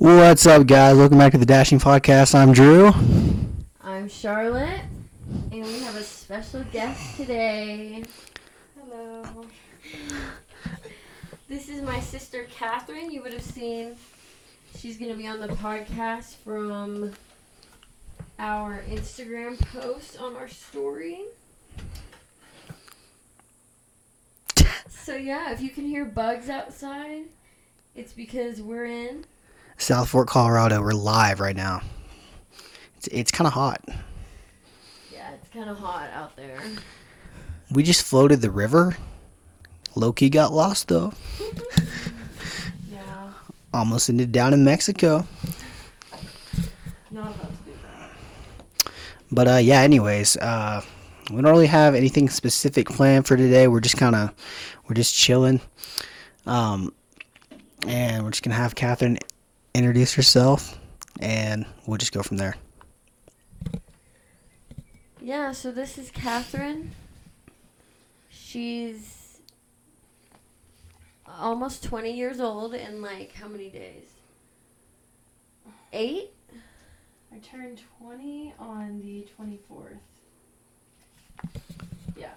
[0.00, 0.96] What's up, guys?
[0.96, 2.34] Welcome back to the Dashing Podcast.
[2.34, 2.90] I'm Drew.
[3.82, 4.80] I'm Charlotte,
[5.52, 8.02] and we have a special guest today.
[8.80, 9.44] Hello.
[11.50, 13.10] This is my sister Catherine.
[13.10, 13.94] You would have seen.
[14.74, 17.12] She's going to be on the podcast from
[18.38, 21.24] our Instagram post on our story.
[24.88, 27.24] So, yeah, if you can hear bugs outside,
[27.94, 29.26] it's because we're in
[29.80, 30.80] South Fork, Colorado.
[30.82, 31.80] We're live right now.
[32.98, 33.82] It's, it's kind of hot.
[35.10, 36.60] Yeah, it's kind of hot out there.
[37.70, 38.96] We just floated the river.
[39.96, 41.12] Loki got lost though.
[42.90, 43.32] Yeah,
[43.72, 45.26] Almost ended down in Mexico.
[47.10, 48.92] not about to do that.
[49.32, 49.80] But uh, yeah.
[49.80, 50.82] Anyways, uh,
[51.30, 53.66] we don't really have anything specific planned for today.
[53.66, 54.32] We're just kind of
[54.88, 55.60] we're just chilling.
[56.44, 56.92] Um,
[57.86, 59.18] and we're just gonna have Catherine
[59.74, 60.78] introduce yourself,
[61.20, 62.56] and we'll just go from there.
[65.20, 66.92] Yeah, so this is Catherine.
[68.30, 69.38] She's
[71.26, 74.04] almost 20 years old in like how many days?
[75.92, 76.30] Eight?
[77.32, 79.98] I turned 20 on the 24th.
[82.16, 82.30] Yeah.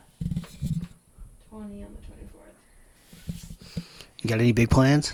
[1.50, 3.84] 20 on the 24th.
[4.22, 5.14] You got any big plans?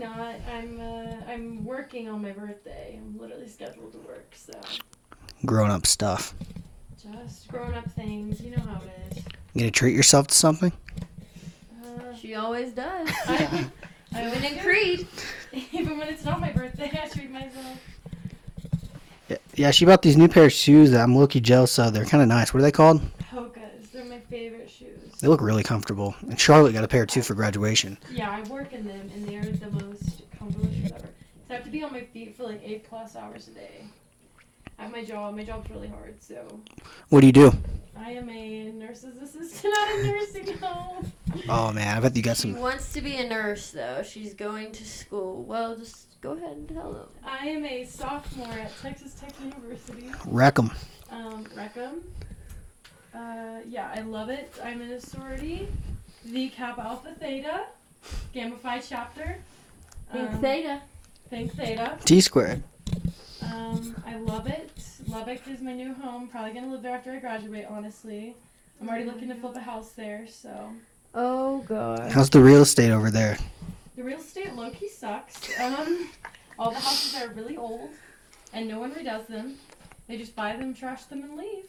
[0.00, 0.34] Probably not.
[0.52, 2.98] I'm uh, I'm working on my birthday.
[3.00, 4.52] I'm literally scheduled to work, so
[5.44, 6.34] Grown up stuff.
[7.00, 8.40] just grown up things.
[8.40, 9.24] You know how it is.
[9.54, 10.72] You gonna treat yourself to something?
[11.84, 13.08] Uh, She always does.
[13.26, 13.68] I,
[14.14, 14.60] I Even always in do.
[14.60, 15.06] Creed.
[15.72, 17.78] Even when it's not my birthday, I treat myself.
[19.28, 21.92] Yeah, yeah, she bought these new pair of shoes that I'm low-key jealous of.
[21.92, 22.52] They're kind of nice.
[22.54, 23.00] What are they called?
[23.32, 23.90] Hokas.
[23.92, 24.65] They're my favorite shoes.
[25.26, 26.14] They look really comfortable.
[26.28, 27.98] And Charlotte got a pair too for graduation.
[28.12, 31.08] Yeah, I work in them, and they are the most comfortable shoes ever.
[31.48, 33.86] So I have to be on my feet for like eight plus hours a day.
[34.78, 36.46] At my job, my job's really hard, so
[37.08, 37.52] What do you do?
[37.98, 41.12] I am a nurse's assistant at a nursing home.
[41.48, 42.60] Oh man, I bet you got She some.
[42.60, 44.04] wants to be a nurse though.
[44.04, 45.42] She's going to school.
[45.42, 47.08] Well, just go ahead and tell them.
[47.24, 50.70] I am a sophomore at Texas Tech University, Wreck 'em.
[51.10, 52.02] um, Wreck 'em.
[53.16, 54.52] Uh, yeah, I love it.
[54.62, 55.68] I'm in a sorority,
[56.26, 57.64] the Kappa Alpha Theta,
[58.34, 59.38] Gamma Phi chapter.
[60.12, 60.82] Think Um, Theta.
[61.30, 61.98] Think Theta.
[62.04, 62.62] T squared.
[63.42, 64.70] Um, I love it.
[65.08, 66.28] Lubbock is my new home.
[66.28, 67.66] Probably gonna live there after I graduate.
[67.70, 68.34] Honestly,
[68.80, 70.26] I'm already looking to flip a house there.
[70.28, 70.70] So
[71.14, 72.12] Oh god.
[72.12, 73.38] How's the real estate over there?
[73.96, 75.58] the real estate low key sucks.
[75.58, 76.10] Um,
[76.58, 77.88] all the houses are really old,
[78.52, 79.56] and no one redoes them.
[80.06, 81.64] They just buy them, trash them, and leave.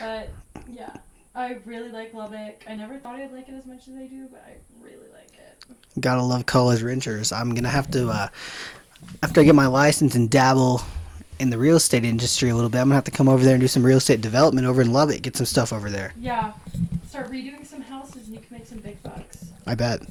[0.00, 0.30] But
[0.68, 0.94] yeah,
[1.34, 2.64] I really like Lubbock.
[2.68, 5.32] I never thought I'd like it as much as I do, but I really like
[5.34, 5.64] it.
[6.00, 7.32] Gotta love college renters.
[7.32, 8.28] I'm gonna have to, uh,
[9.22, 10.82] after I get my license and dabble
[11.38, 13.54] in the real estate industry a little bit, I'm gonna have to come over there
[13.54, 15.22] and do some real estate development over in Lubbock.
[15.22, 16.12] Get some stuff over there.
[16.18, 16.52] Yeah,
[17.08, 19.46] start redoing some houses, and you can make some big bucks.
[19.66, 20.02] I bet.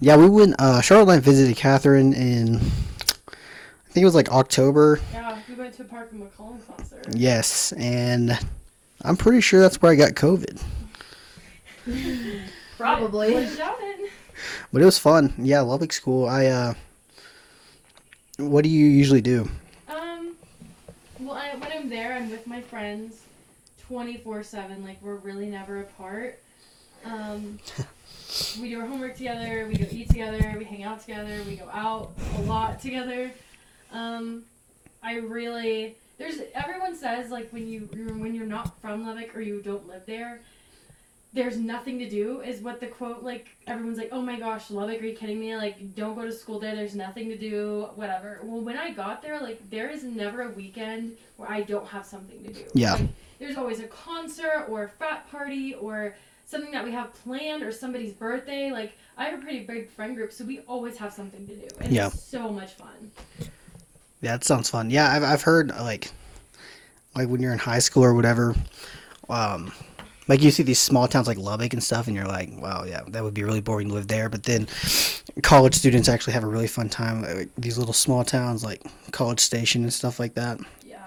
[0.00, 0.56] Yeah, we went.
[0.58, 4.98] Uh, Charlotte and I visited Catherine in, I think it was like October.
[5.12, 7.06] Yeah, we went to a Parker McCollum concert.
[7.14, 8.38] Yes, and
[9.02, 10.62] I'm pretty sure that's where I got COVID.
[12.76, 13.34] Probably.
[13.34, 14.10] Wouldn't doubt it.
[14.72, 15.34] But it was fun.
[15.38, 16.28] Yeah, Lubbock's School.
[16.28, 16.74] I uh
[18.38, 19.48] what do you usually do?
[19.88, 20.34] Um,
[21.18, 23.20] well, I, when I'm there, I'm with my friends,
[23.86, 24.82] twenty four seven.
[24.84, 26.38] Like we're really never apart.
[27.04, 27.58] Um,
[28.60, 29.66] we do our homework together.
[29.68, 30.54] We go eat together.
[30.58, 31.42] We hang out together.
[31.46, 33.30] We go out a lot together.
[33.92, 34.44] Um,
[35.02, 39.40] I really there's everyone says like when you you're- when you're not from Lubbock or
[39.40, 40.40] you don't live there.
[41.32, 43.46] There's nothing to do, is what the quote like.
[43.68, 45.56] Everyone's like, "Oh my gosh, Lubbock, are you kidding me?
[45.56, 46.74] Like, don't go to school there.
[46.74, 50.50] There's nothing to do, whatever." Well, when I got there, like, there is never a
[50.50, 52.64] weekend where I don't have something to do.
[52.74, 52.94] Yeah.
[52.94, 56.16] Like, there's always a concert or a frat party or
[56.46, 58.72] something that we have planned or somebody's birthday.
[58.72, 61.68] Like, I have a pretty big friend group, so we always have something to do,
[61.80, 62.08] and Yeah.
[62.08, 63.12] it's so much fun.
[64.20, 64.90] Yeah, that sounds fun.
[64.90, 66.12] Yeah, I've I've heard like
[67.14, 68.54] like when you're in high school or whatever,
[69.28, 69.72] um
[70.30, 73.02] like you see these small towns like Lubbock and stuff and you're like, wow, yeah,
[73.08, 74.28] that would be really boring to live there.
[74.28, 74.68] But then
[75.42, 78.80] college students actually have a really fun time like these little small towns like
[79.10, 80.60] College Station and stuff like that.
[80.86, 80.98] Yeah.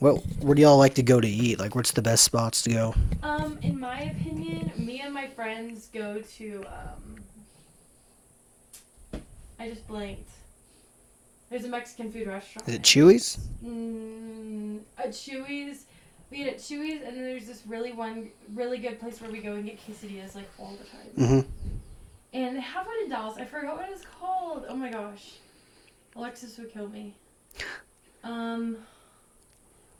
[0.00, 1.58] What where do y'all like to go to eat?
[1.58, 2.94] Like what's the best spots to go?
[3.22, 7.16] Um, in my opinion, me and my friends go to um.
[9.58, 10.28] I just blanked.
[11.50, 12.68] There's a Mexican food restaurant.
[12.68, 13.38] Is it Chuy's?
[13.64, 15.84] Mm, at Chuy's.
[16.30, 19.38] We eat at Chuy's, and then there's this really one really good place where we
[19.40, 21.06] go and get quesadillas like all the time.
[21.16, 21.50] Mm-hmm.
[22.32, 23.36] and they have one in Dallas.
[23.38, 24.64] I forgot what it's called.
[24.68, 25.34] Oh my gosh,
[26.16, 27.14] Alexis would kill me.
[28.24, 28.78] Um,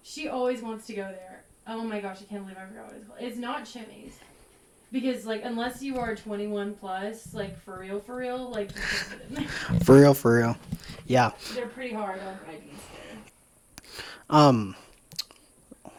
[0.03, 1.45] she always wants to go there.
[1.69, 3.21] Oh my gosh, I can't believe I forgot what it's called.
[3.21, 4.19] It's not Chimy's.
[4.93, 9.11] Because like unless you are 21 plus, like for real, for real, like you can't
[9.11, 9.81] get in there.
[9.85, 10.57] For real, for real.
[11.07, 11.33] Yeah.
[11.55, 12.81] They're pretty hard on IDs.
[14.31, 14.75] Um,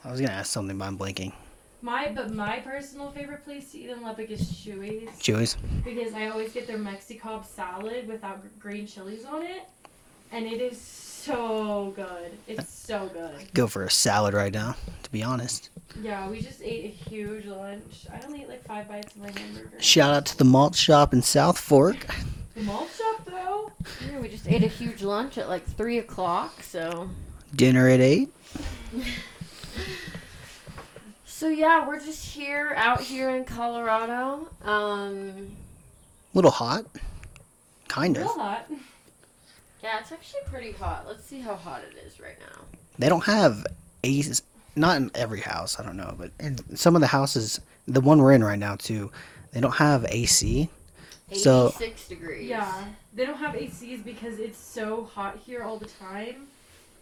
[0.04, 1.34] I was gonna ask something, but I'm blanking.
[1.81, 5.57] My but my personal favorite place to eat in Lubbock is Chuy's Chuy's.
[5.86, 9.63] because I always get their Mexicob salad without green chilies on it,
[10.31, 12.31] and it is so good.
[12.48, 13.36] It's so good.
[13.36, 14.75] I'd Go for a salad right now.
[15.04, 15.69] To be honest.
[16.01, 18.06] Yeah, we just ate a huge lunch.
[18.12, 19.81] I only ate like five bites of my hamburger.
[19.81, 22.06] Shout out to the malt shop in South Fork.
[22.56, 23.72] The malt shop though.
[24.10, 26.62] Yeah, we just ate a huge lunch at like three o'clock.
[26.62, 27.10] So.
[27.56, 28.30] Dinner at eight.
[31.25, 34.48] So yeah, we're just here out here in Colorado.
[34.63, 35.51] Um,
[36.33, 36.86] Little hot.
[37.88, 38.24] Kind of.
[38.24, 38.38] Real of.
[38.38, 38.72] hot.
[39.83, 41.06] yeah, it's actually pretty hot.
[41.07, 42.63] Let's see how hot it is right now.
[42.98, 43.66] They don't have
[44.04, 44.42] aces.
[44.78, 45.80] Not in every house.
[45.80, 48.76] I don't know, but in some of the houses, the one we're in right now
[48.76, 49.12] too,
[49.52, 50.70] they don't have AC.
[51.34, 52.48] So- Eighty-six degrees.
[52.48, 56.48] Yeah, they don't have ACs because it's so hot here all the time.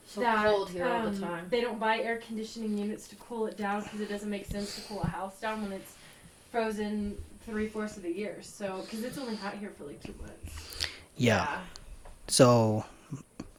[0.08, 1.48] So cold here all the um, time.
[1.50, 4.76] They don't buy air conditioning units to cool it down because it doesn't make sense
[4.76, 5.94] to cool a house down when it's
[6.52, 8.38] frozen three fourths of the year.
[8.42, 10.88] So, because it's only hot here for like two months.
[11.18, 11.60] Yeah.
[12.28, 12.86] So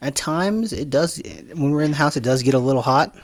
[0.01, 1.21] at times it does.
[1.55, 3.15] When we're in the house, it does get a little hot.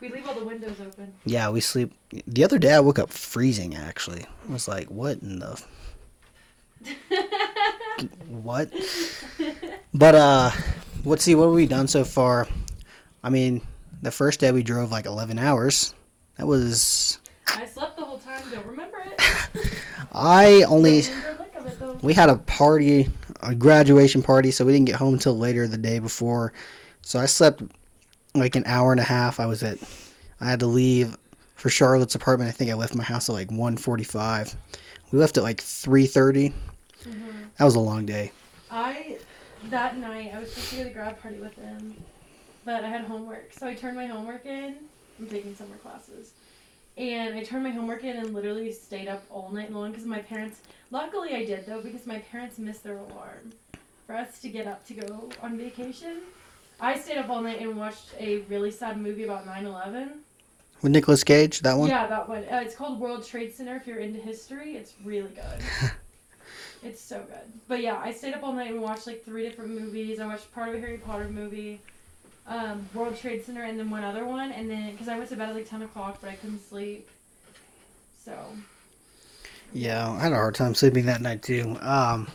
[0.00, 1.14] We leave all the windows open.
[1.24, 1.92] Yeah, we sleep.
[2.26, 3.74] The other day I woke up freezing.
[3.74, 5.62] Actually, I was like, "What in the
[8.28, 8.72] what?"
[9.92, 10.50] But uh,
[11.04, 12.48] let's see what have we done so far.
[13.22, 13.62] I mean,
[14.02, 15.94] the first day we drove like 11 hours.
[16.36, 18.42] That was I slept the whole time.
[18.50, 19.72] Don't remember it.
[20.12, 23.08] I only Don't remember a lick of it we had a party,
[23.42, 26.52] a graduation party, so we didn't get home until later the day before.
[27.02, 27.62] So I slept
[28.34, 29.40] like an hour and a half.
[29.40, 29.78] I was at
[30.40, 31.16] I had to leave
[31.54, 32.48] for Charlotte's apartment.
[32.48, 34.56] I think I left my house at like 1:45.
[35.12, 36.52] We left at like 3:30.
[37.04, 37.50] Mhm.
[37.58, 38.32] That was a long day.
[38.70, 39.18] I
[39.70, 41.94] that night I was supposed to go to the grad party with them,
[42.64, 44.76] but I had homework, so I turned my homework in.
[45.18, 46.32] I'm taking summer classes,
[46.98, 50.18] and I turned my homework in and literally stayed up all night long because my
[50.18, 50.60] parents.
[50.90, 53.52] Luckily, I did though because my parents missed their alarm
[54.06, 56.18] for us to get up to go on vacation.
[56.84, 60.20] I stayed up all night and watched a really sad movie about 9/11.
[60.82, 61.88] With Nicolas Cage, that one.
[61.88, 62.44] Yeah, that one.
[62.44, 63.76] Uh, it's called World Trade Center.
[63.76, 65.90] If you're into history, it's really good.
[66.82, 67.50] it's so good.
[67.68, 70.20] But yeah, I stayed up all night and watched like three different movies.
[70.20, 71.80] I watched part of a Harry Potter movie,
[72.46, 74.52] um, World Trade Center, and then one other one.
[74.52, 77.08] And then because I went to bed at like ten o'clock, but I couldn't sleep.
[78.22, 78.36] So
[79.72, 81.78] Yeah, I had a hard time sleeping that night too.
[81.80, 82.28] Um,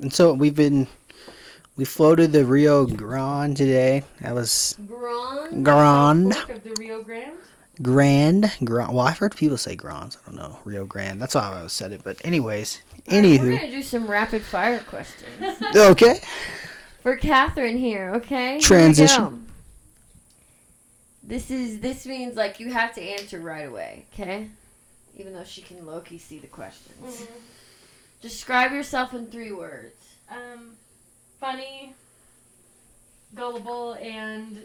[0.00, 0.86] and so we've been
[1.78, 4.02] we floated the Rio Grande today.
[4.20, 5.64] That was Grand.
[5.64, 6.34] Grande.
[6.34, 7.38] South Fork of the Rio Grande.
[7.80, 8.92] Grand, Grand.
[8.92, 10.18] Well, I've heard people say Grands.
[10.26, 11.22] I don't know Rio Grande.
[11.22, 12.02] That's how I always said it.
[12.02, 16.20] But anyways, Alright, We're gonna do some rapid fire questions okay.
[17.00, 18.10] for Catherine here.
[18.16, 18.58] Okay.
[18.60, 19.24] Transition.
[19.24, 19.38] go.
[21.22, 24.04] This is this means like you have to answer right away.
[24.12, 24.48] Okay.
[25.16, 27.26] Even though she can low key see the questions.
[28.20, 29.94] Describe yourself in three words.
[30.30, 30.72] Um,
[31.40, 31.94] funny,
[33.34, 34.64] gullible, and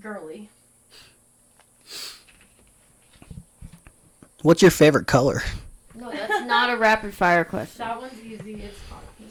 [0.00, 0.48] girly.
[4.42, 5.42] What's your favorite color?
[5.94, 7.78] No, that's not a rapid fire question.
[7.86, 8.54] That one's easy.
[8.54, 9.30] It's hot pink.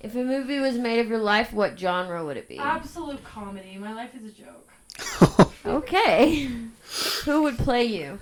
[0.00, 2.58] If a movie was made of your life, what genre would it be?
[2.58, 3.76] Absolute comedy.
[3.78, 5.44] My life is a joke.
[5.66, 6.48] Okay.
[7.26, 8.18] Who would play you?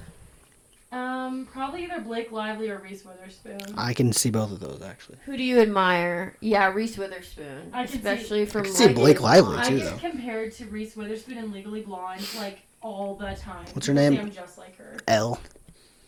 [0.92, 3.60] Um, probably either Blake Lively or Reese Witherspoon.
[3.76, 5.18] I can see both of those actually.
[5.24, 6.36] Who do you admire?
[6.40, 9.66] Yeah, Reese Witherspoon, I can see- especially from I can see Blake Lively, Blonde.
[9.66, 10.08] I too, get though.
[10.10, 13.66] compared to Reese Witherspoon and Legally Blonde like all the time.
[13.72, 14.20] What's her People name?
[14.20, 14.96] I'm just like her.
[15.08, 15.40] L.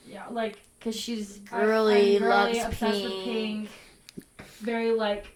[0.09, 3.05] Yeah, like Cause she's I- girly, I'm loves really obsessed pink.
[3.15, 3.69] with pink.
[4.61, 5.27] Very like,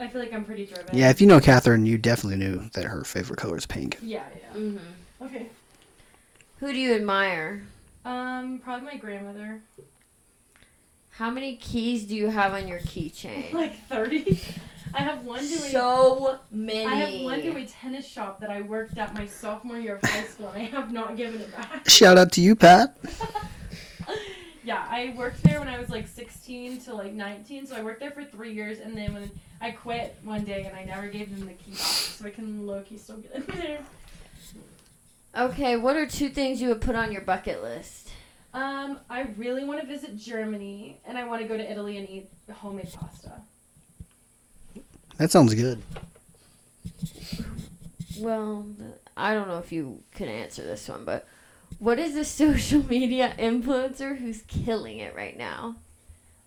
[0.00, 0.96] I feel like I'm pretty driven.
[0.98, 3.98] Yeah, if you know Catherine, you definitely knew that her favorite color is pink.
[4.02, 4.52] Yeah, yeah.
[4.60, 4.76] hmm
[5.22, 5.46] Okay.
[6.58, 7.62] Who do you admire?
[8.04, 9.62] Um, probably my grandmother.
[11.10, 13.52] How many keys do you have on your keychain?
[13.52, 14.40] Like thirty.
[14.92, 16.86] I have one to a so many.
[16.86, 20.08] I have one to a tennis shop that I worked at my sophomore year of
[20.08, 21.88] high school, and I have not given it back.
[21.88, 22.96] Shout out to you, Pat.
[24.64, 28.00] yeah, I worked there when I was like 16 to like 19, so I worked
[28.00, 29.30] there for three years, and then when
[29.60, 32.66] I quit one day, and I never gave them the key back, so I can
[32.66, 33.80] low key still get in there.
[35.36, 38.10] Okay, what are two things you would put on your bucket list?
[38.52, 42.08] Um, I really want to visit Germany, and I want to go to Italy and
[42.08, 43.32] eat homemade pasta.
[45.18, 45.82] That sounds good.
[48.18, 48.66] Well,
[49.16, 51.28] I don't know if you can answer this one, but
[51.78, 55.76] what is a social media influencer who's killing it right now?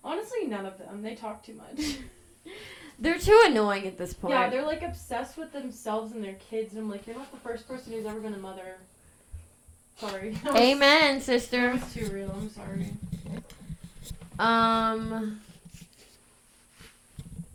[0.02, 1.00] Honestly, none of them.
[1.00, 1.96] They talk too much.
[2.98, 4.34] They're too annoying at this point.
[4.34, 7.38] yeah, they're like obsessed with themselves and their kids, and I'm like, you're not the
[7.38, 8.76] first person who's ever been a mother.
[9.98, 10.36] Sorry.
[10.44, 11.70] Was- Amen, That sister.
[11.72, 12.30] was too real.
[12.36, 12.86] I'm sorry.
[14.38, 15.40] Um,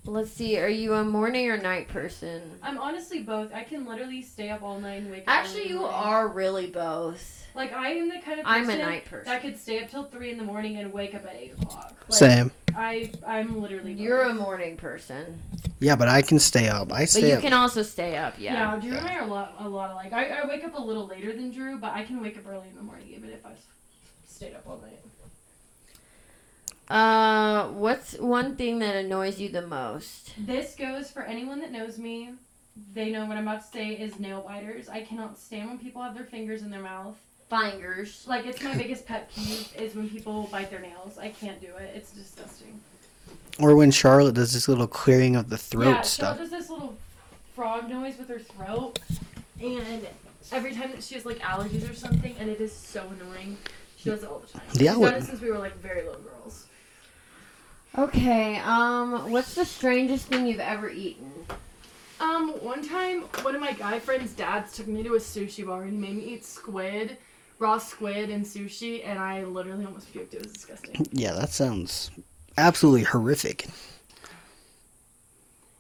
[0.06, 0.58] let's see.
[0.60, 2.42] Are you a morning or night person?
[2.64, 3.54] I'm honestly both.
[3.54, 5.26] I can literally stay up all night and wake up.
[5.28, 5.94] Actually, you morning.
[5.96, 7.46] are really both.
[7.56, 9.26] Like I am the kind of person I'm a night person.
[9.26, 11.96] that could stay up till three in the morning and wake up at eight o'clock.
[12.08, 12.52] Like, Same.
[12.80, 13.94] I I'm literally.
[13.94, 14.02] both.
[14.02, 15.42] You're a morning person,
[15.80, 16.92] Yeah, but I can stay up.
[16.94, 17.42] I stay but you up.
[17.42, 18.36] can also stay up.
[18.38, 18.80] Yeah, Yeah.
[18.80, 20.14] Drew and I are a lot, a lot alike.
[20.14, 22.70] I, I wake up a little later than Drew, but I can wake up early
[22.70, 23.60] in the morning even if I've
[24.28, 25.00] stayed up all night.
[26.90, 30.34] Uh, what's one thing that annoys you the most?
[30.38, 32.32] This goes for anyone that knows me.
[32.94, 34.90] They know what I'm about to say is nail biters.
[34.90, 37.18] I cannot stand when people have their fingers in their mouth.
[37.50, 38.26] Fingers.
[38.28, 41.18] Like it's my biggest pet peeve is when people bite their nails.
[41.18, 41.92] I can't do it.
[41.96, 42.80] It's disgusting.
[43.60, 46.38] Or when Charlotte does this little clearing of the throat yeah, stuff.
[46.38, 46.96] Cheryl does this little
[47.56, 49.00] frog noise with her throat,
[49.60, 50.08] and
[50.52, 53.58] every time that she has like allergies or something, and it is so annoying.
[53.98, 54.62] She does it all the time.
[54.72, 56.68] The She's done aller- it since we were like very little girls.
[57.98, 58.58] Okay.
[58.60, 61.32] Um, what's the strangest thing you've ever eaten?
[62.22, 65.84] Um, one time, one of my guy friends' dads took me to a sushi bar
[65.84, 67.18] and he made me eat squid,
[67.60, 70.34] raw squid and sushi, and I literally almost puked.
[70.34, 71.06] It was disgusting.
[71.12, 72.10] Yeah, that sounds
[72.58, 73.68] absolutely horrific.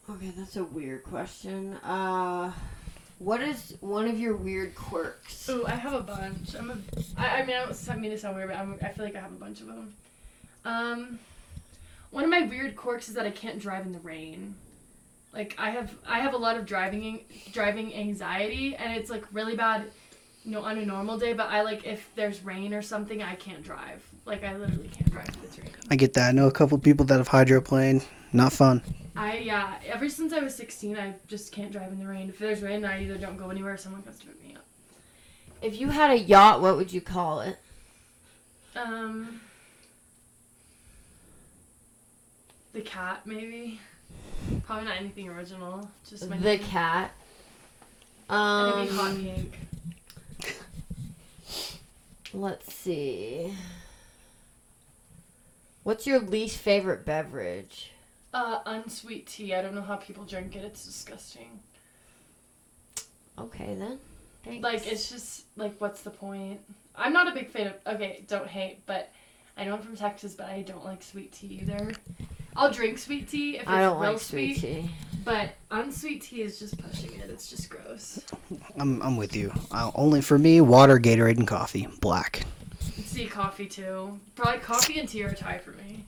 [0.09, 1.75] Okay, that's a weird question.
[1.77, 2.51] Uh,
[3.19, 5.47] what is one of your weird quirks?
[5.49, 6.55] Ooh, I have a bunch.
[6.55, 6.77] I'm a.
[7.17, 9.19] I, I mean, I don't mean to sound weird, but I'm, I feel like I
[9.19, 9.93] have a bunch of them.
[10.65, 11.19] Um,
[12.11, 14.55] one of my weird quirks is that I can't drive in the rain.
[15.31, 17.21] Like I have, I have a lot of driving
[17.51, 19.91] driving anxiety, and it's like really bad,
[20.45, 21.33] you know, on a normal day.
[21.33, 24.03] But I like if there's rain or something, I can't drive.
[24.25, 25.73] Like I literally can't drive if it's raining.
[25.89, 26.29] I get that.
[26.29, 28.05] I know a couple people that have hydroplaned.
[28.31, 28.81] Not fun.
[29.15, 29.75] I yeah.
[29.85, 32.29] Ever since I was 16, I just can't drive in the rain.
[32.29, 34.63] If there's rain, I either don't go anywhere or someone comes to pick me up.
[35.61, 37.57] If you had a yacht, what would you call it?
[38.75, 39.41] Um,
[42.73, 43.79] the cat maybe.
[44.65, 45.89] Probably not anything original.
[46.09, 46.59] Just my The name.
[46.59, 47.11] cat.
[48.29, 49.59] And it'd be hot Um, pink.
[52.33, 53.53] Let's see.
[55.83, 57.91] What's your least favorite beverage?
[58.33, 59.55] Uh, unsweet tea.
[59.55, 60.63] I don't know how people drink it.
[60.63, 61.59] It's disgusting.
[63.37, 63.99] Okay then.
[64.43, 64.63] Thanks.
[64.63, 66.59] Like it's just like what's the point?
[66.95, 67.95] I'm not a big fan of.
[67.95, 69.11] Okay, don't hate, but
[69.57, 71.91] I know I'm from Texas, but I don't like sweet tea either.
[72.55, 74.89] I'll drink sweet tea if it's I don't real like sweet tea.
[75.25, 77.29] But unsweet tea is just pushing it.
[77.29, 78.23] It's just gross.
[78.77, 79.51] I'm, I'm with you.
[79.71, 81.87] Uh, only for me, water, Gatorade, and coffee.
[82.01, 82.43] Black.
[83.13, 84.19] Tea, coffee too.
[84.35, 86.05] Probably coffee and tea are a tie for me.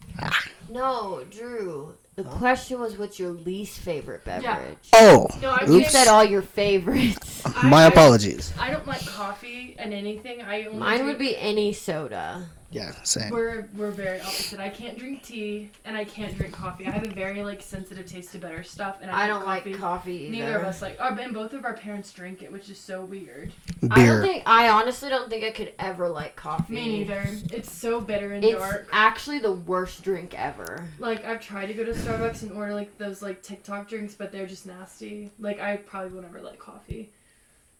[0.71, 1.95] No, Drew.
[2.15, 4.77] The question was, what's your least favorite beverage?
[4.93, 7.41] Oh, No, I You said all your favorites.
[7.63, 8.53] My I- apologies.
[8.59, 10.41] I don't like coffee and anything.
[10.41, 12.47] I only Mine drink- would be any soda.
[12.73, 13.31] Yeah, same.
[13.31, 14.61] We're we're very opposite.
[14.61, 16.87] I can't drink tea and I can't drink coffee.
[16.87, 19.71] I have a very like sensitive taste to bitter stuff, and I, I don't coffee,
[19.71, 20.31] like coffee either.
[20.31, 20.97] Neither of us like.
[21.01, 23.51] Our, and both of our parents drink it, which is so weird.
[23.81, 23.89] Beer.
[23.91, 24.43] I don't think.
[24.45, 26.73] I honestly don't think I could ever like coffee.
[26.75, 27.27] Me neither.
[27.51, 28.87] It's so bitter and It's dark.
[28.93, 30.60] actually the worst drink ever.
[30.99, 34.31] Like I've tried to go to Starbucks and order like those like TikTok drinks, but
[34.31, 35.31] they're just nasty.
[35.39, 37.09] Like I probably will never like coffee.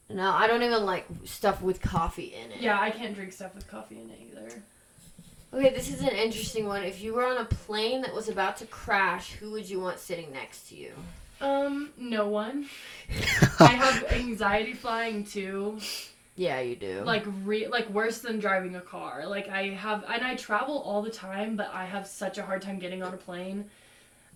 [0.10, 2.62] No, I don't even like stuff with coffee in it.
[2.62, 4.62] Yeah, I can't drink stuff with coffee in it either.
[5.54, 6.84] Okay, this is an interesting one.
[6.84, 10.00] If you were on a plane that was about to crash, who would you want
[10.00, 10.94] sitting next to you?
[11.42, 12.68] Um, no one.
[13.60, 15.80] I have anxiety flying too.
[16.42, 17.04] Yeah, you do.
[17.06, 19.28] Like re- like worse than driving a car.
[19.28, 22.64] Like I have and I travel all the time, but I have such a hard
[22.64, 23.66] time getting on a plane.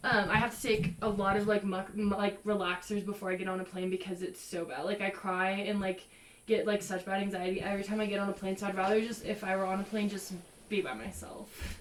[0.04, 3.36] Um, I have to take a lot of like muck, m- like relaxers before I
[3.36, 4.86] get on a plane because it's so bad.
[4.86, 6.04] Like I cry and like
[6.46, 8.56] get like such bad anxiety every time I get on a plane.
[8.56, 10.32] So I'd rather just if I were on a plane just
[10.70, 11.80] be by myself.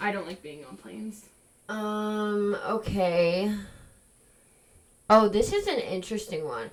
[0.00, 1.24] I don't like being on planes.
[1.68, 3.52] Um, okay.
[5.10, 6.70] Oh, this is an interesting one.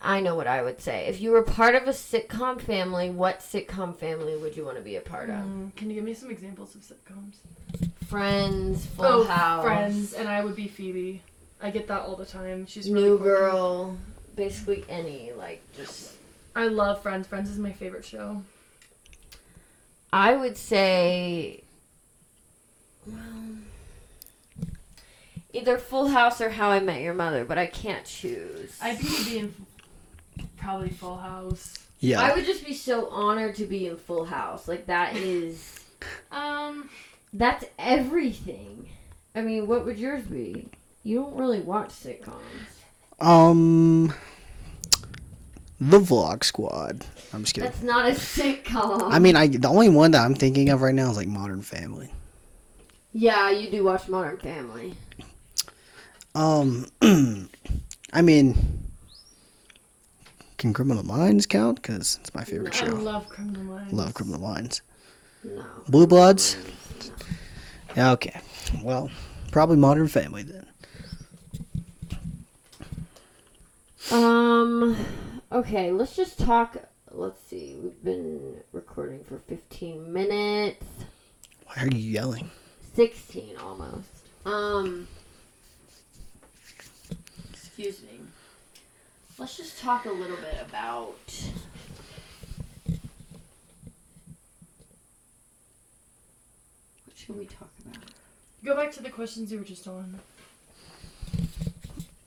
[0.00, 1.06] I know what I would say.
[1.06, 4.82] If you were part of a sitcom family, what sitcom family would you want to
[4.82, 5.36] be a part of?
[5.36, 7.36] Mm, can you give me some examples of sitcoms?
[8.06, 11.22] Friends, Full oh, House, Friends, and I would be Phoebe.
[11.62, 12.66] I get that all the time.
[12.66, 13.40] She's really New quirky.
[13.40, 13.98] Girl,
[14.36, 16.12] basically any like just.
[16.54, 17.26] I love Friends.
[17.26, 18.42] Friends is my favorite show.
[20.12, 21.64] I would say
[23.06, 23.16] well,
[25.52, 28.78] either Full House or How I Met Your Mother, but I can't choose.
[28.80, 29.54] I'd be in
[30.56, 31.78] probably Full House.
[32.00, 32.20] Yeah.
[32.20, 34.68] I would just be so honored to be in Full House.
[34.68, 35.80] Like that is
[36.30, 36.88] Um,
[37.32, 38.88] that's everything.
[39.34, 40.68] I mean, what would yours be?
[41.02, 42.40] You don't really watch sitcoms.
[43.20, 44.12] um,
[45.80, 47.04] the Vlog Squad.
[47.32, 47.68] I'm just kidding.
[47.70, 49.02] That's not a sitcom.
[49.10, 51.62] I mean, I the only one that I'm thinking of right now is like Modern
[51.62, 52.10] Family.
[53.12, 54.94] yeah, you do watch Modern Family.
[56.34, 56.86] Um,
[58.12, 58.83] I mean,
[60.64, 61.82] can Criminal Minds count?
[61.82, 62.94] Because it's my favorite I show.
[62.94, 63.92] love Criminal Minds.
[63.92, 64.80] Love Criminal Minds.
[65.44, 65.62] No.
[65.90, 66.56] Blue Bloods.
[67.94, 68.12] Yeah.
[68.12, 68.40] Okay.
[68.82, 69.10] Well,
[69.52, 70.66] probably Modern Family then.
[74.10, 74.96] Um.
[75.52, 76.78] Okay, let's just talk.
[77.10, 77.76] Let's see.
[77.82, 80.86] We've been recording for 15 minutes.
[81.66, 82.50] Why are you yelling?
[82.94, 84.08] 16 almost.
[84.46, 85.08] Um.
[87.52, 88.20] Excuse me.
[89.36, 91.16] Let's just talk a little bit about.
[97.04, 98.02] What should we talk about?
[98.64, 100.20] Go back to the questions you were just on.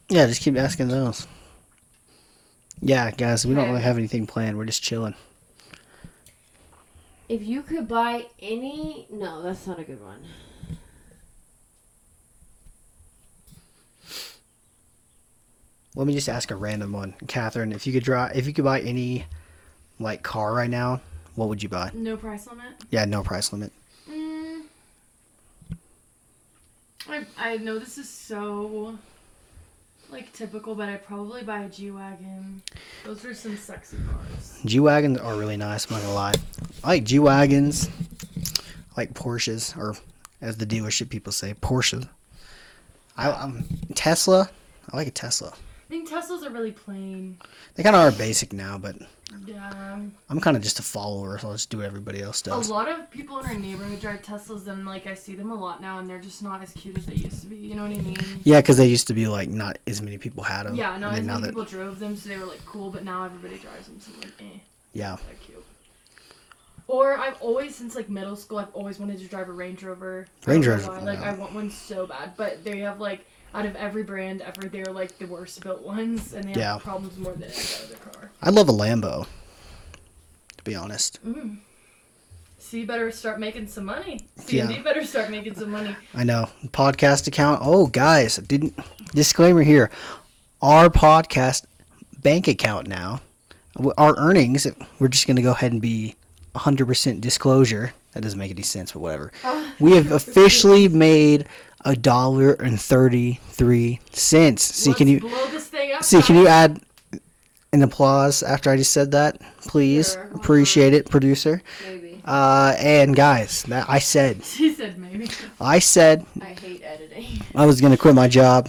[0.09, 1.27] Yeah, just keep asking those.
[2.81, 4.57] Yeah, guys, we don't really have anything planned.
[4.57, 5.15] We're just chilling.
[7.29, 9.07] If you could buy any.
[9.09, 10.23] No, that's not a good one.
[15.97, 17.71] Let me just ask a random one, Catherine.
[17.71, 19.25] If you could draw, if you could buy any,
[19.99, 21.01] like car right now,
[21.33, 21.89] what would you buy?
[21.91, 22.67] No price limit.
[22.91, 23.71] Yeah, no price limit.
[24.07, 24.61] Mm.
[27.09, 28.95] I I know this is so
[30.11, 32.61] like typical, but I'd probably buy a G wagon.
[33.03, 34.59] Those are some sexy cars.
[34.65, 35.87] G wagons are really nice.
[35.87, 36.33] I'm not gonna lie.
[36.83, 37.89] I like G wagons.
[38.37, 39.95] I like Porsches, or
[40.41, 42.07] as the dealership people say, Porsche.
[43.17, 43.63] I'm
[43.95, 44.47] Tesla.
[44.93, 45.55] I like a Tesla.
[45.87, 47.37] I think Teslas are really plain.
[47.75, 48.97] They kind of are basic now, but
[49.45, 49.99] Yeah.
[50.29, 52.67] I'm kind of just a follower, so I'll just do what everybody else does.
[52.67, 55.55] A lot of people in our neighborhood drive Teslas, and like I see them a
[55.55, 57.55] lot now, and they're just not as cute as they used to be.
[57.55, 58.17] You know what I mean?
[58.43, 60.75] Yeah, because they used to be like not as many people had them.
[60.75, 62.89] Yeah, no, as many that people drove them, so they were like cool.
[62.89, 64.59] But now everybody drives them, so like, eh,
[64.91, 65.63] yeah, they're cute.
[66.89, 70.25] Or I've always, since like middle school, I've always wanted to drive a Range Rover.
[70.45, 71.31] Range Rover, Like yeah.
[71.31, 73.25] I want one so bad, but they have like
[73.57, 77.17] out of every brand ever, they're like the worst built ones, and they have problems
[77.17, 77.53] more than any
[77.85, 78.31] other car.
[78.41, 79.25] I love a Lambo.
[80.57, 81.57] To be honest, Mm.
[82.59, 84.19] So you better start making some money.
[84.37, 84.81] C and D Yeah.
[84.81, 85.95] better start making some money.
[86.13, 87.61] I know podcast account.
[87.63, 88.77] Oh, guys, didn't
[89.15, 89.89] disclaimer here.
[90.61, 91.63] Our podcast
[92.21, 93.21] bank account now,
[93.97, 94.67] our earnings.
[94.99, 96.15] We're just gonna go ahead and be
[96.55, 97.93] 100% disclosure.
[98.17, 99.31] That doesn't make any sense, but whatever.
[99.79, 101.45] We have officially made
[101.85, 104.63] a dollar and thirty-three cents.
[104.63, 106.03] See, Let's can you blow this thing up?
[106.03, 106.23] see?
[106.23, 106.81] Can you add
[107.73, 110.13] an applause after I just said that, please?
[110.13, 111.61] Sure, Appreciate it, producer.
[111.87, 112.19] Maybe.
[112.25, 115.29] Uh, and guys, that I said, She said maybe.
[115.61, 117.43] I said I hate editing.
[117.53, 118.67] I was gonna quit my job,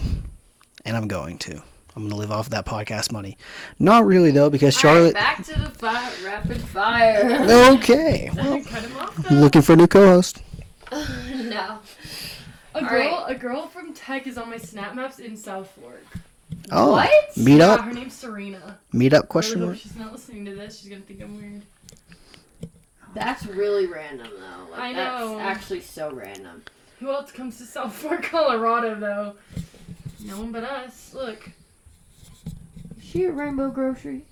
[0.85, 1.63] and I'm going to.
[1.99, 3.37] I'm gonna live off that podcast money.
[3.77, 5.13] Not really though, because Charlotte.
[5.15, 7.41] back to the fi- rapid fire.
[7.73, 9.29] Okay, well, Cut off.
[9.31, 10.41] Looking for a new co-host.
[10.91, 11.79] no.
[12.73, 13.35] A girl, Alright.
[13.35, 16.05] a girl from Tech is on my Snap Maps in South Fork.
[16.71, 17.09] Oh, What?
[17.35, 18.77] meet yeah, up, her name's Serena.
[18.93, 19.27] meet up?
[19.27, 19.75] Question mark.
[19.77, 20.79] she's not listening to this.
[20.79, 21.63] She's gonna think I'm weird.
[23.13, 24.71] That's really random though.
[24.71, 25.39] Like, I that's know.
[25.39, 26.63] actually so random.
[27.01, 29.35] Who else comes to South Fork, Colorado, though?
[30.25, 31.13] No one but us.
[31.13, 31.49] Look.
[33.09, 34.23] Is she at Rainbow Grocery?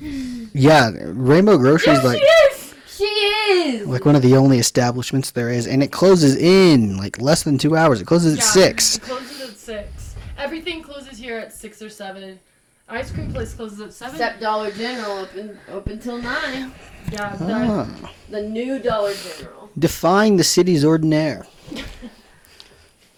[0.00, 2.74] Yeah, Rainbow Grocery is Yes, like she is.
[2.88, 3.86] She is.
[3.86, 7.56] like one of the only establishments there is, and it closes in like less than
[7.56, 8.00] two hours.
[8.00, 8.96] It closes at six.
[8.96, 10.16] It closes at six.
[10.36, 12.40] Everything closes here at six or seven.
[12.88, 14.16] Ice cream place closes at seven.
[14.16, 16.72] Except Dollar General open open till nine.
[17.12, 19.70] yeah, the, Ah, The new Dollar General.
[19.78, 21.46] defying the city's ordinaire.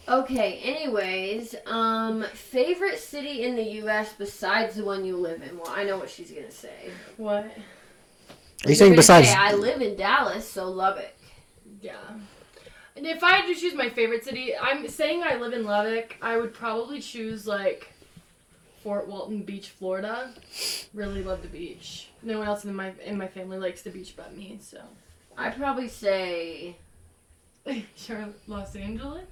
[0.08, 0.60] Okay.
[0.62, 4.12] Anyways, um, favorite city in the U.S.
[4.16, 5.58] besides the one you live in.
[5.58, 6.90] Well, I know what she's gonna say.
[7.16, 7.44] what?
[7.44, 7.54] Are you
[8.66, 9.28] You're saying besides?
[9.28, 11.14] say, I live in Dallas, so Lubbock.
[11.80, 11.96] Yeah.
[12.96, 16.16] And if I had to choose my favorite city, I'm saying I live in Lubbock.
[16.20, 17.92] I would probably choose like
[18.82, 20.30] Fort Walton Beach, Florida.
[20.92, 22.08] Really love the beach.
[22.22, 24.58] No one else in my in my family likes the beach but me.
[24.60, 24.80] So,
[25.36, 26.76] I'd probably say
[27.96, 29.26] sure, Los Angeles,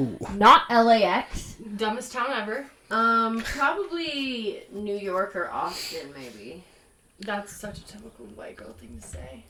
[0.00, 0.18] Ooh.
[0.34, 1.54] not LAX.
[1.76, 2.66] dumbest town ever.
[2.90, 6.64] Um, probably New York or Austin, maybe.
[7.20, 9.44] That's such a typical white girl thing to say.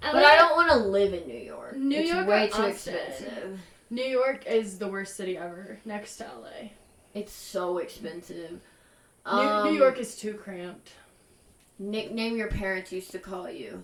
[0.00, 1.76] But I don't want to live in New York.
[1.76, 2.94] New it's York or way too Austin?
[2.94, 3.60] expensive.
[3.90, 6.70] New York is the worst city ever, next to LA.
[7.14, 8.50] It's so expensive.
[9.26, 10.90] New, Um, New York is too cramped.
[11.78, 13.82] Nickname your parents used to call you.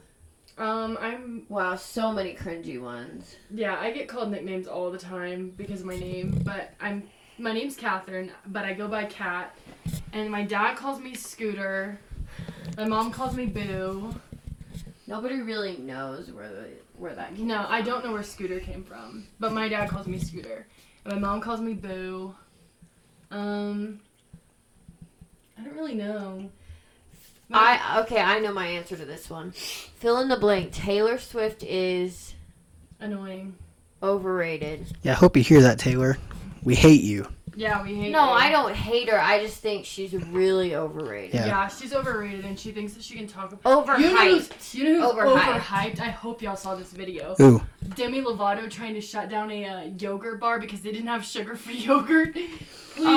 [0.61, 3.37] Um, I'm Wow, so many cringy ones.
[3.51, 7.05] yeah, I get called nicknames all the time because of my name, but I'm
[7.39, 9.57] my name's Catherine, but I go by Cat,
[10.13, 11.99] and my dad calls me Scooter.
[12.77, 14.15] My mom calls me Boo.
[15.07, 16.69] Nobody really knows where the
[16.99, 17.73] where that came No, from.
[17.73, 20.67] I don't know where Scooter came from, but my dad calls me Scooter,
[21.07, 22.35] and my mom calls me Boo.
[23.31, 24.01] Um,
[25.59, 26.51] I don't really know.
[27.51, 29.51] My- I okay, I know my answer to this one.
[29.53, 30.73] Fill in the blank.
[30.73, 32.35] Taylor Swift is
[33.01, 33.55] annoying.
[34.03, 34.87] overrated.
[35.03, 36.17] Yeah, I hope you hear that, Taylor.
[36.63, 37.27] We hate you.
[37.57, 38.13] Yeah, we hate.
[38.13, 38.31] No, you.
[38.31, 39.21] I don't hate her.
[39.21, 41.35] I just think she's really overrated.
[41.35, 41.47] Yeah.
[41.47, 41.69] Yeah.
[41.69, 43.51] she's overrated, and she thinks that she can talk.
[43.65, 43.99] Overhyped.
[43.99, 45.59] You know who's, you know who's Overhyped.
[45.61, 46.01] overhyped?
[46.01, 47.35] I hope y'all saw this video.
[47.41, 47.61] Ooh,
[47.97, 51.75] Demi Lovato trying to shut down a uh, yogurt bar because they didn't have sugar-free
[51.79, 52.35] yogurt.
[52.35, 52.49] Please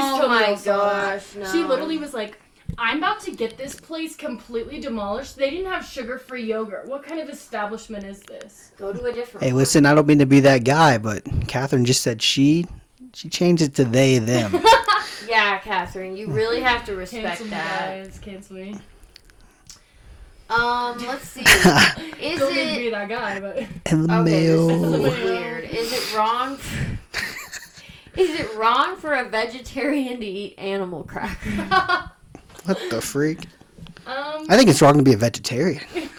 [0.04, 1.14] oh tell me Oh my y'all saw that.
[1.20, 1.52] gosh, no.
[1.52, 2.40] She literally was like,
[2.78, 5.36] "I'm about to get this place completely demolished.
[5.36, 6.88] They didn't have sugar-free yogurt.
[6.88, 9.44] What kind of establishment is this?" go to a different.
[9.44, 9.60] hey, one.
[9.60, 12.66] listen, I don't mean to be that guy, but Catherine just said she.
[13.14, 14.64] She changed it to they, them.
[15.30, 18.04] Yeah, Catherine, you really have to respect Cancel me, that.
[18.06, 18.20] guys.
[18.20, 18.76] Cancel me.
[20.50, 21.42] Um, let's see.
[22.22, 23.58] Is Don't mean to it be that guy, but
[23.92, 24.24] In the okay?
[24.26, 24.68] This is a mail.
[24.68, 25.64] little weird.
[25.64, 26.60] Is it wrong?
[28.18, 32.10] Is it wrong for a vegetarian to eat animal crackers?
[32.66, 33.48] What the freak?
[34.06, 35.84] um, I think it's wrong to be a vegetarian.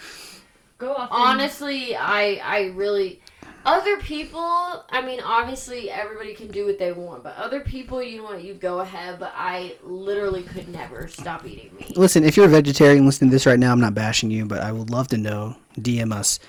[0.77, 1.09] go off.
[1.11, 3.21] Honestly, I I really
[3.65, 8.19] other people, I mean obviously everybody can do what they want, but other people, you
[8.19, 11.97] know what, you go ahead, but I literally could never stop eating meat.
[11.97, 14.61] Listen, if you're a vegetarian listening to this right now, I'm not bashing you, but
[14.61, 16.39] I would love to know, DM us,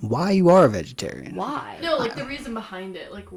[0.00, 1.34] why you are a vegetarian.
[1.34, 1.78] Why?
[1.80, 3.28] No, like the reason behind it, like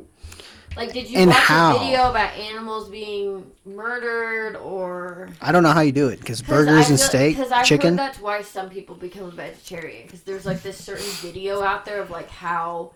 [0.77, 1.75] Like did you And watch how?
[1.75, 6.41] a video about animals being murdered or I don't know how you do it, because
[6.41, 7.95] burgers and steak, I've chicken.
[7.95, 12.09] That's why some people become vegetarian because there's like this certain video out there of
[12.09, 12.91] like how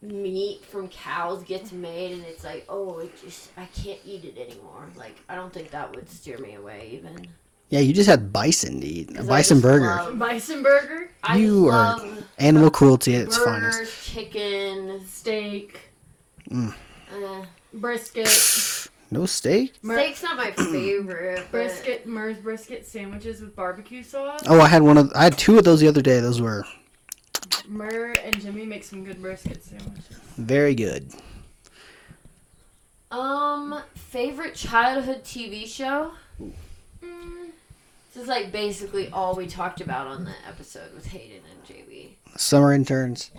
[0.00, 4.36] meat from cows gets made, and it's like, oh, it just I can't eat it
[4.38, 4.88] anymore.
[4.96, 7.26] Like I don't think that would steer me away even.
[7.70, 9.16] Yeah, you just had bison to eat.
[9.18, 9.86] A bison burger.
[9.86, 12.04] love- bison burger, I You are
[12.38, 14.04] Animal cruelty at its burgers, finest.
[14.12, 15.80] chicken, steak,
[16.52, 16.74] Mm.
[17.12, 19.74] uh, brisket, No steak?
[19.82, 21.38] Mer- steak's not my favorite.
[21.40, 24.40] but- brisket, Mer's brisket sandwiches with barbecue sauce.
[24.46, 25.10] Oh, I had one of.
[25.14, 26.20] I had two of those the other day.
[26.20, 26.64] Those were
[27.68, 30.16] Mer and Jimmy make some good brisket sandwiches.
[30.36, 31.12] very good.
[33.10, 36.12] Um, favorite childhood TV show.
[36.40, 37.50] Mm,
[38.14, 42.16] This is like basically all we talked about on the episode with Hayden and JB.
[42.36, 43.30] Summer interns.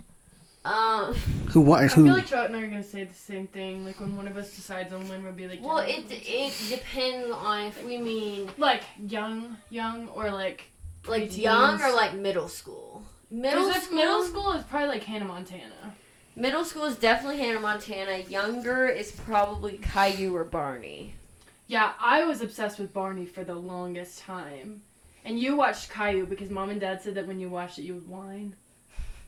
[0.64, 1.14] Um,
[1.50, 2.04] Who wa- I Who?
[2.04, 3.84] feel like Trout and I are gonna say the same thing.
[3.84, 7.30] Like when one of us decides on when we'll be like, well, it it depends
[7.30, 10.64] on if we mean like young, young, or like
[11.06, 11.36] like Preteens.
[11.38, 13.02] young or like middle school.
[13.30, 15.94] Middle Middle school, middle school is probably like Hannah Montana.
[16.36, 18.18] Middle school is definitely Hannah Montana.
[18.28, 21.14] Younger is probably Caillou or Barney.
[21.66, 24.82] Yeah, I was obsessed with Barney for the longest time.
[25.24, 27.94] And you watched Caillou because mom and dad said that when you watched it, you
[27.94, 28.56] would whine.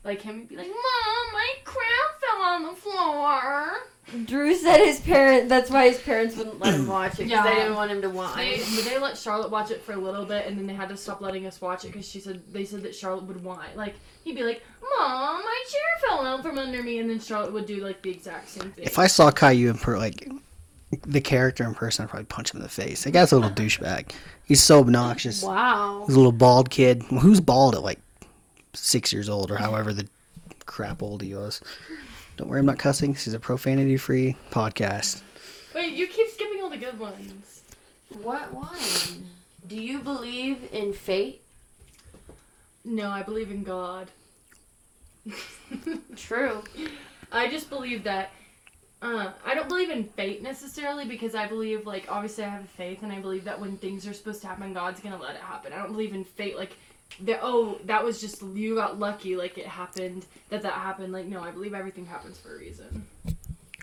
[0.03, 1.83] Like him, he'd be like, Mom, my crown
[2.21, 3.77] fell on the floor.
[4.25, 5.49] Drew said his parent.
[5.49, 7.43] That's why his parents wouldn't let him watch it because Yeah.
[7.43, 8.59] they didn't want him to They, whine.
[8.85, 11.19] they let Charlotte watch it for a little bit, and then they had to stop
[11.19, 13.67] letting us watch it because she said they said that Charlotte would whine.
[13.75, 17.51] Like he'd be like, "Mom, my chair fell out from under me," and then Charlotte
[17.51, 18.85] would do like the exact same thing.
[18.85, 20.25] If I saw Caillou in per like
[21.05, 23.03] the character in person, I'd probably punch him in the face.
[23.03, 24.11] That guy's a little douchebag.
[24.45, 25.43] He's so obnoxious.
[25.43, 26.05] Wow.
[26.07, 27.03] He's a little bald kid.
[27.03, 27.99] Who's bald at like
[28.73, 30.07] six years old or however the
[30.65, 31.61] crap old he was?
[32.37, 33.13] Don't worry, I'm not cussing.
[33.13, 35.21] This is a profanity-free podcast.
[35.73, 37.63] Wait, you keep skipping all the good ones.
[38.21, 39.29] What one?
[39.67, 41.41] Do you believe in fate?
[42.85, 44.09] No, I believe in God.
[46.15, 46.63] True.
[47.31, 48.31] I just believe that.
[48.99, 53.03] Uh, I don't believe in fate necessarily because I believe, like, obviously I have faith
[53.03, 55.73] and I believe that when things are supposed to happen, God's gonna let it happen.
[55.73, 56.75] I don't believe in fate, like,
[57.21, 61.13] that, oh, that was just, you got lucky, like, it happened, that that happened.
[61.13, 63.05] Like, no, I believe everything happens for a reason.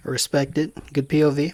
[0.02, 0.74] Respect it.
[0.92, 1.52] Good POV.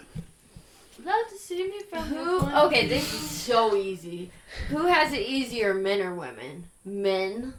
[1.03, 2.41] Love to see me from Who?
[2.67, 4.29] Okay, this is so easy.
[4.69, 6.65] Who has it easier, men or women?
[6.85, 7.53] Men,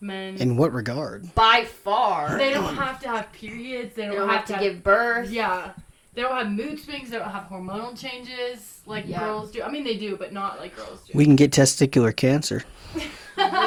[0.00, 0.36] Men.
[0.36, 1.34] In what regard?
[1.34, 2.38] by far.
[2.38, 5.30] they don't have to have periods, they They don't, don't have to give birth.
[5.30, 5.72] Yeah.
[6.18, 9.20] They don't have mood swings, they don't have hormonal changes like Yeah.
[9.20, 9.62] girls do.
[9.62, 11.12] I mean, they do, but not like girls do.
[11.14, 12.64] We can get testicular cancer.
[12.96, 13.00] we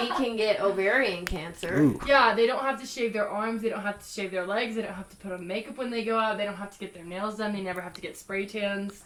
[0.09, 1.79] can get ovarian cancer.
[1.79, 2.01] Ooh.
[2.05, 3.61] Yeah, they don't have to shave their arms.
[3.61, 4.75] They don't have to shave their legs.
[4.75, 6.37] They don't have to put on makeup when they go out.
[6.37, 7.53] They don't have to get their nails done.
[7.53, 9.01] They never have to get spray tans.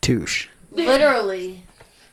[0.00, 0.46] Touche.
[0.70, 1.64] Literally.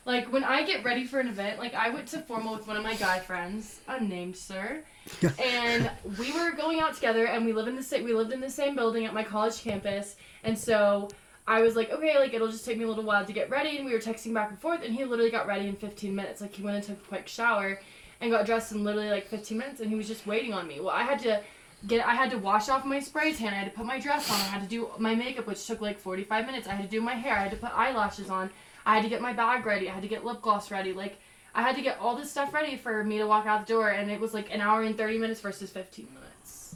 [0.05, 2.75] Like when I get ready for an event, like I went to formal with one
[2.75, 4.83] of my guy friends, unnamed sir,
[5.39, 8.41] and we were going out together, and we live in the same we lived in
[8.41, 11.09] the same building at my college campus, and so
[11.47, 13.77] I was like, okay, like it'll just take me a little while to get ready,
[13.77, 16.41] and we were texting back and forth, and he literally got ready in 15 minutes.
[16.41, 17.79] Like he went and took a quick shower,
[18.21, 20.79] and got dressed in literally like 15 minutes, and he was just waiting on me.
[20.79, 21.41] Well, I had to.
[21.87, 23.55] Get, I had to wash off my spray tan.
[23.55, 24.35] I had to put my dress on.
[24.35, 26.67] I had to do my makeup, which took like 45 minutes.
[26.67, 27.35] I had to do my hair.
[27.35, 28.51] I had to put eyelashes on.
[28.85, 29.89] I had to get my bag ready.
[29.89, 30.93] I had to get lip gloss ready.
[30.93, 31.17] Like,
[31.53, 33.89] I had to get all this stuff ready for me to walk out the door,
[33.89, 36.75] and it was like an hour and 30 minutes versus 15 minutes.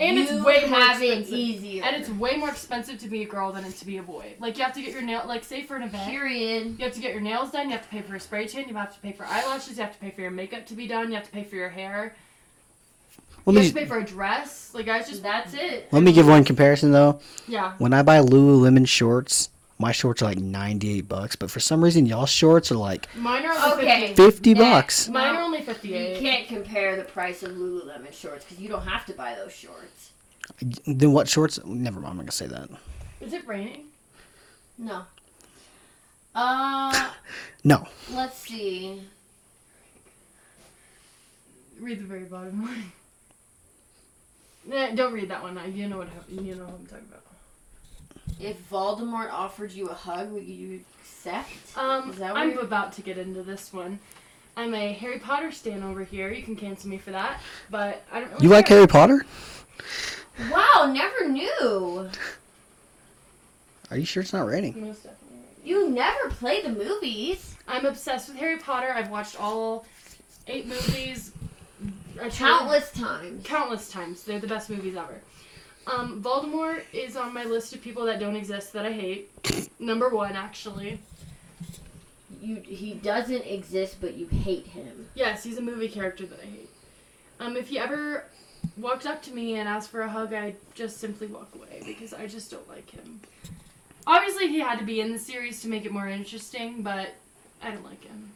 [0.00, 1.34] And you it's way more have it expensive.
[1.34, 1.82] easier.
[1.84, 4.34] And it's way more expensive to be a girl than it to be a boy.
[4.38, 6.08] Like, you have to get your nail, like, say for an event.
[6.08, 6.76] period.
[6.78, 7.66] You have to get your nails done.
[7.66, 8.68] You have to pay for a spray tan.
[8.68, 9.76] You have to pay for eyelashes.
[9.76, 11.08] You have to pay for your makeup to be done.
[11.08, 12.14] You have to pay for your hair.
[13.44, 14.70] Let you me have to pay for a dress.
[14.72, 15.88] Like, I was just That's it.
[15.92, 17.20] let me give one comparison though.
[17.48, 17.72] yeah.
[17.78, 21.82] When I buy Lululemon shorts, my shorts are like ninety eight bucks, but for some
[21.82, 24.08] reason y'all shorts are like Mine are only Okay.
[24.08, 24.14] 50.
[24.22, 24.62] fifty Next.
[25.06, 25.08] bucks.
[25.08, 25.44] Mine are No.
[25.46, 26.20] only You 58.
[26.20, 30.10] can't compare the price of Lululemon shorts because you don't have to buy those shorts.
[30.86, 31.58] Then what shorts?
[31.64, 32.10] Never mind.
[32.12, 32.68] I'm not gonna say that.
[33.20, 33.86] Is it raining?
[34.78, 35.02] No.
[36.34, 37.10] Uh,
[37.64, 37.86] No.
[38.12, 39.02] let's see.
[41.80, 42.92] Read the very bottom line.
[44.66, 45.54] Nah, don't read that one.
[45.54, 45.64] Now.
[45.64, 47.22] You know what hap- you know what I'm talking about.
[48.40, 51.48] If Voldemort offered you a hug, would you accept?
[51.76, 53.98] Um, Is that what I'm you're- about to get into this one.
[54.56, 56.32] I'm a Harry Potter stan over here.
[56.32, 58.42] You can cancel me for that, but I don't really.
[58.44, 58.66] You like.
[58.68, 59.24] Harry Potter?
[60.50, 62.08] Wow, never knew.
[63.90, 64.80] Are you sure it's not raining?
[64.80, 65.38] Most definitely.
[65.64, 67.56] You never play the movies.
[67.68, 68.88] I'm obsessed with Harry Potter.
[68.92, 69.84] I've watched all
[70.46, 71.32] eight movies.
[72.16, 73.46] I tried- Countless times.
[73.46, 74.24] countless times.
[74.24, 75.20] They're the best movies ever.
[75.88, 79.30] Um, Voldemort is on my list of people that don't exist that I hate.
[79.80, 81.00] Number one, actually.
[82.42, 85.08] You he doesn't exist, but you hate him.
[85.14, 86.70] Yes, he's a movie character that I hate.
[87.40, 88.24] Um, if he ever
[88.76, 92.12] walked up to me and asked for a hug, I'd just simply walk away because
[92.12, 93.20] I just don't like him.
[94.06, 97.14] Obviously, he had to be in the series to make it more interesting, but
[97.62, 98.30] I don't like him.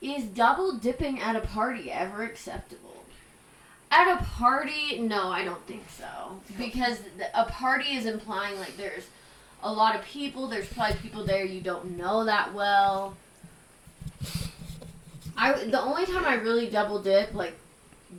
[0.00, 2.91] Is double dipping at a party ever acceptable?
[3.92, 6.40] At a party, no, I don't think so.
[6.56, 6.98] Because
[7.34, 9.06] a party is implying like there's
[9.62, 10.48] a lot of people.
[10.48, 13.14] There's probably people there you don't know that well.
[15.36, 17.54] I the only time I really double dip, like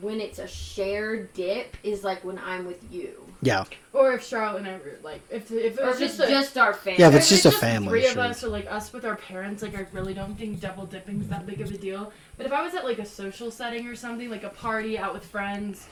[0.00, 3.64] when it's a shared dip, is like when I'm with you, Yeah.
[3.92, 6.26] Or if Charlotte and I were like, if if it or was if just, a,
[6.28, 7.00] just our family.
[7.00, 9.16] Yeah, if it's if just a family, three of us or like us with our
[9.16, 12.12] parents, like I really don't think double dipping is that big of a deal.
[12.36, 15.12] But if I was at like a social setting or something, like a party out
[15.14, 15.86] with friends,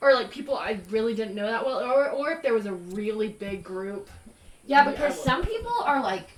[0.00, 2.72] or like people I really didn't know that well, or or if there was a
[2.72, 4.08] really big group,
[4.66, 5.24] Yeah, Yeah, because I will.
[5.24, 6.28] some people are like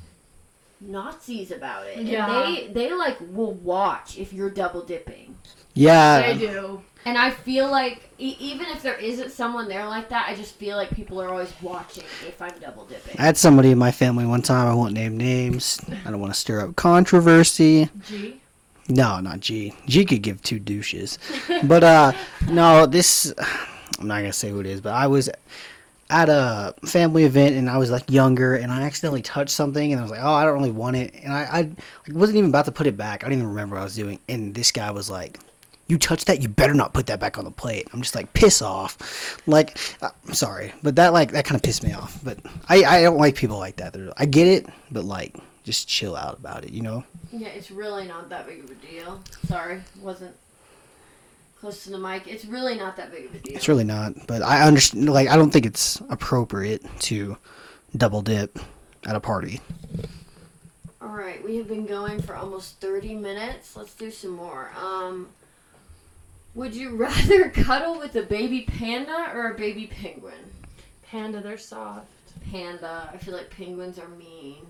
[0.80, 1.96] Nazis about it.
[1.98, 2.26] And Yeah.
[2.28, 5.36] they they like will watch if you're double dipping.
[5.74, 6.20] Yeah.
[6.32, 6.82] they do.
[7.06, 10.54] And I feel like e- even if there isn't someone there like that, I just
[10.54, 13.16] feel like people are always watching if I'm double dipping.
[13.18, 14.66] I had somebody in my family one time.
[14.68, 15.80] I won't name names.
[16.04, 17.88] I don't want to stir up controversy.
[18.06, 18.40] G.
[18.88, 19.72] No, not G.
[19.86, 21.18] G could give two douches.
[21.64, 22.12] But uh
[22.48, 23.32] no, this
[23.98, 25.30] I'm not gonna say who it is, but I was
[26.10, 30.00] at a family event and I was like younger and I accidentally touched something and
[30.00, 32.64] I was like, oh, I don't really want it, and I I wasn't even about
[32.66, 33.22] to put it back.
[33.24, 35.38] I didn't even remember what I was doing, and this guy was like.
[35.90, 37.88] You touch that, you better not put that back on the plate.
[37.92, 39.40] I'm just like, piss off.
[39.46, 42.18] Like, uh, I'm sorry, but that like that kind of pissed me off.
[42.22, 43.92] But I I don't like people like that.
[43.92, 47.04] They're, I get it, but like, just chill out about it, you know?
[47.32, 49.20] Yeah, it's really not that big of a deal.
[49.46, 50.34] Sorry, wasn't
[51.60, 52.26] close to the mic.
[52.26, 53.56] It's really not that big of a deal.
[53.56, 55.08] It's really not, but I understand.
[55.08, 57.36] Like, I don't think it's appropriate to
[57.96, 58.58] double dip
[59.06, 59.60] at a party.
[61.02, 63.76] All right, we have been going for almost 30 minutes.
[63.76, 64.70] Let's do some more.
[64.80, 65.28] Um,
[66.54, 70.34] would you rather cuddle with a baby panda or a baby penguin?
[71.02, 72.06] Panda, they're soft.
[72.50, 73.10] Panda.
[73.12, 74.66] I feel like penguins are mean.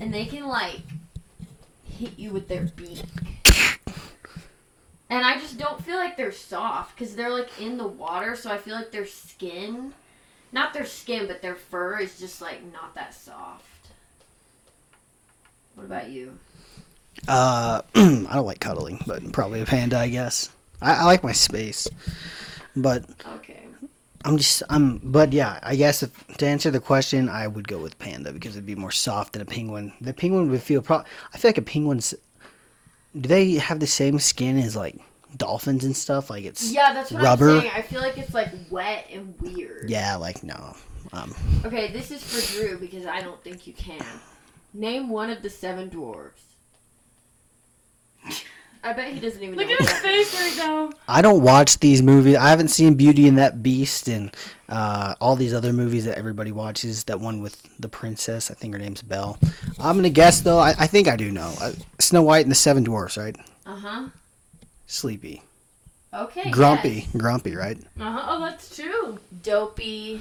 [0.00, 0.80] And they can, like,
[1.84, 3.02] hit you with their beak.
[5.10, 8.50] And I just don't feel like they're soft because they're, like, in the water, so
[8.50, 9.92] I feel like their skin,
[10.52, 13.64] not their skin, but their fur is just, like, not that soft.
[15.74, 16.38] What about you?
[17.28, 20.50] Uh, I don't like cuddling, but probably a panda, I guess.
[20.82, 21.88] I, I like my space,
[22.76, 23.04] but
[23.36, 23.60] Okay.
[24.26, 24.98] I'm just I'm.
[25.02, 28.56] But yeah, I guess if, to answer the question, I would go with panda because
[28.56, 29.92] it'd be more soft than a penguin.
[30.00, 31.02] The penguin would feel pro.
[31.32, 32.14] I feel like a penguin's
[33.18, 34.98] do they have the same skin as like
[35.36, 36.30] dolphins and stuff?
[36.30, 37.50] Like it's Yeah, that's what Rubber?
[37.50, 37.72] I'm saying.
[37.74, 39.88] I feel like it's like wet and weird.
[39.90, 40.74] yeah, like no.
[41.12, 44.04] Um, Okay, this is for Drew because I don't think you can.
[44.72, 46.40] Name one of the seven dwarves.
[48.86, 49.74] I bet he doesn't even Look know.
[49.74, 50.90] at his face right now.
[51.08, 52.36] I don't watch these movies.
[52.36, 54.30] I haven't seen Beauty and that Beast and
[54.68, 57.04] uh, all these other movies that everybody watches.
[57.04, 59.38] That one with the princess, I think her name's Belle.
[59.78, 60.58] I'm gonna guess though.
[60.58, 61.54] I, I think I do know.
[61.60, 63.34] Uh, Snow White and the Seven Dwarfs, right?
[63.64, 64.08] Uh-huh.
[64.86, 65.42] Sleepy,
[66.12, 66.50] Okay.
[66.50, 67.78] grumpy, grumpy, right?
[67.98, 68.22] Uh huh.
[68.28, 69.18] Oh, that's true.
[69.42, 70.20] Dopey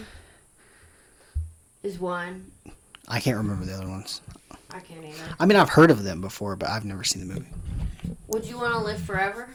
[1.84, 2.50] is one.
[3.10, 4.22] I can't remember the other ones.
[4.72, 5.36] I can't either.
[5.38, 7.48] I mean, I've heard of them before, but I've never seen the movie.
[8.28, 9.50] Would you want to live forever?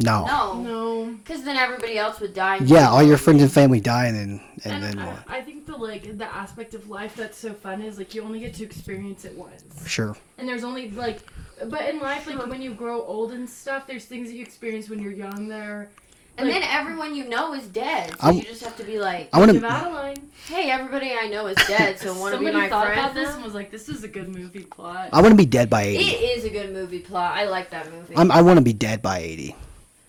[0.00, 0.26] No.
[0.26, 0.60] No.
[0.60, 1.14] No.
[1.14, 2.56] Because then everybody else would die.
[2.56, 5.06] and Yeah, you all your friends and family die, and then and, And then I,
[5.06, 5.24] what?
[5.28, 8.40] I think the like the aspect of life that's so fun is like you only
[8.40, 9.88] get to experience it once.
[9.88, 10.16] Sure.
[10.38, 11.20] And there's only like,
[11.66, 14.88] but in life, like when you grow old and stuff, there's things that you experience
[14.88, 15.48] when you're young.
[15.48, 15.90] There,
[16.36, 18.10] And like- then everyone you know is dead.
[18.10, 19.68] So I'm- you just have to be like, I want Give to.
[19.68, 20.30] Adaline.
[20.46, 23.14] hey, everybody I know is dead, so want to be Somebody my thought friend about
[23.14, 25.70] this and was like, "This is a good movie plot." I want to be dead
[25.70, 26.04] by eighty.
[26.10, 27.36] It is a good movie plot.
[27.36, 28.14] I like that movie.
[28.16, 29.54] I'm, I want to be dead by eighty.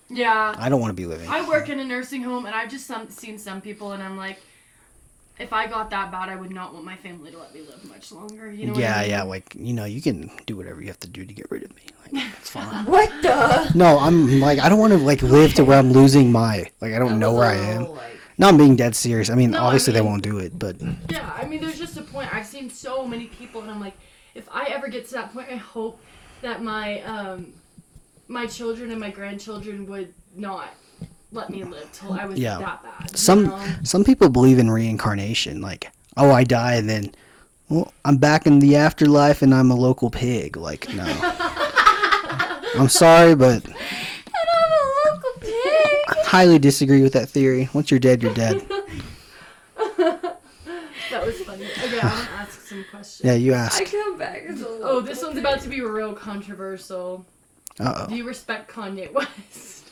[0.10, 1.30] yeah, I don't want to be living.
[1.30, 4.18] I work in a nursing home, and I've just some, seen some people, and I'm
[4.18, 4.40] like,
[5.40, 7.84] if I got that bad, I would not want my family to let me live
[7.86, 8.52] much longer.
[8.52, 8.74] You know?
[8.74, 9.10] what yeah, I mean?
[9.10, 9.24] yeah.
[9.24, 11.76] Like you know, you can do whatever you have to do to get rid of
[11.76, 11.84] me.
[12.14, 12.86] Like it's fine.
[12.86, 13.72] what the?
[13.76, 16.94] no, I'm like I don't want to like live to where I'm losing my like
[16.94, 17.80] I don't That know was where I am.
[17.82, 19.30] little, like- No, I'm being dead serious.
[19.30, 20.76] I mean, No, I obviously they won't do it, but
[21.10, 22.34] Yeah, I mean, there's just a point.
[22.34, 23.96] I've seen so many people, and I'm like,
[24.36, 26.00] if I ever get to that point, I hope
[26.42, 27.54] that my um,
[28.28, 30.70] my children and my grandchildren would not
[31.36, 32.58] let me live till I was Yeah.
[32.60, 33.12] that bad.
[33.12, 33.66] you some know?
[33.84, 35.62] some people believe in reincarnation.
[35.62, 37.14] Like, oh, I die and then,
[37.70, 40.58] well, I'm back in the afterlife and I'm a local pig.
[40.58, 41.04] Like, no.
[42.78, 45.52] I'm sorry, but And I'm a local pig.
[46.10, 47.70] I highly disagree with that theory.
[47.74, 48.62] Once you're dead, you're dead.
[49.98, 51.66] that was funny.
[51.66, 53.22] Okay, I want to ask some questions.
[53.26, 53.82] Yeah, you ask.
[53.82, 57.26] I come back as a Oh, this one's about to be real controversial.
[57.80, 58.08] Uh oh.
[58.10, 59.85] Do you respect Kanye West?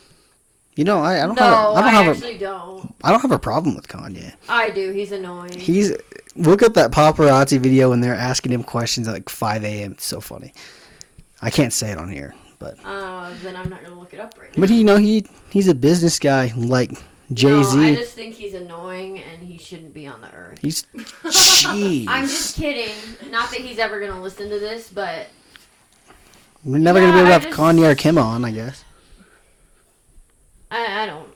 [0.75, 1.53] You know, I, I don't No, have.
[1.53, 2.37] A, I don't I have a.
[2.39, 2.95] don't.
[3.03, 4.33] I don't have a problem with Kanye.
[4.49, 4.91] I do.
[4.91, 5.59] He's annoying.
[5.59, 5.91] He's
[6.35, 9.91] look up that paparazzi video when they're asking him questions at like 5 a.m.
[9.91, 10.51] It's so funny.
[11.43, 14.33] I can't say it on here, but uh, then I'm not gonna look it up
[14.39, 14.61] right now.
[14.61, 16.91] but you know he he's a business guy like
[17.33, 17.95] Jay No, I Z.
[17.97, 20.57] just think he's annoying and he shouldn't be on the earth.
[20.61, 20.83] he's
[21.23, 22.05] jeez.
[22.07, 22.93] I'm just kidding.
[23.29, 25.27] Not that he's ever gonna listen to this, but
[26.63, 28.83] We're never gonna be able to have just- Kanye or Kim on, I guess.
[30.73, 31.29] I, I don't.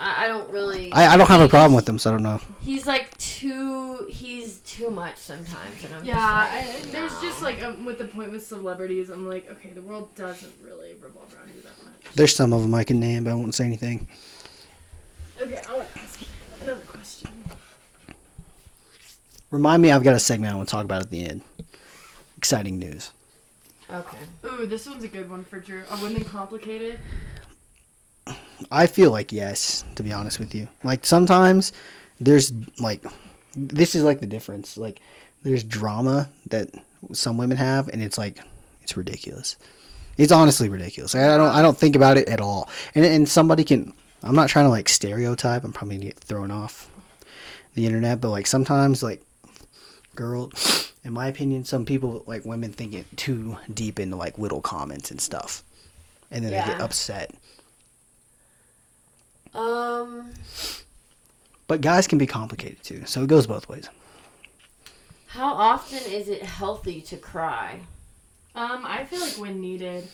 [0.00, 0.92] I, I don't really.
[0.92, 2.40] I, I don't have a problem with just- him, so I don't know.
[2.60, 4.06] He's like too.
[4.10, 6.24] He's too much sometimes, and I'm Yeah, just
[6.70, 7.20] I, like, there's no.
[7.22, 10.94] just like um, with the point with celebrities, I'm like, okay, the world doesn't really
[10.94, 12.12] revolve around you that much.
[12.14, 14.08] There's some of them I can name, but I won't say anything.
[15.40, 16.20] Okay, I'll ask
[16.62, 17.30] another question.
[19.50, 21.42] Remind me, I've got a segment I want to talk about at the end.
[22.36, 23.10] Exciting news.
[23.92, 24.18] Okay.
[24.46, 25.82] Ooh, this one's a good one for Drew.
[25.90, 26.98] Are women complicated?
[28.70, 30.68] I feel like yes, to be honest with you.
[30.84, 31.72] Like sometimes
[32.20, 33.04] there's like
[33.56, 34.76] this is like the difference.
[34.76, 35.00] Like
[35.42, 36.68] there's drama that
[37.12, 38.40] some women have and it's like
[38.82, 39.56] it's ridiculous.
[40.16, 41.14] It's honestly ridiculous.
[41.14, 42.68] I don't I don't think about it at all.
[42.94, 45.64] And and somebody can I'm not trying to like stereotype.
[45.64, 46.90] I'm probably gonna get thrown off
[47.74, 49.22] the internet, but like sometimes like
[50.14, 50.50] girl
[51.04, 55.10] in my opinion some people like women think it too deep into like little comments
[55.10, 55.62] and stuff.
[56.30, 57.34] And then they get upset.
[59.54, 60.32] Um.
[61.66, 63.88] But guys can be complicated too, so it goes both ways.
[65.28, 67.78] How often is it healthy to cry?
[68.56, 70.08] Um, I feel like when needed.